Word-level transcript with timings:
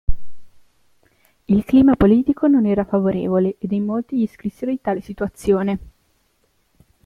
Il 1.45 1.63
clima 1.63 1.95
politico 1.95 2.47
non 2.47 2.65
era 2.65 2.85
favorevole, 2.85 3.57
ed 3.59 3.71
in 3.71 3.85
molti 3.85 4.17
gli 4.17 4.25
scrissero 4.27 4.71
di 4.71 4.81
tale 4.81 4.99
situazione. 5.01 5.79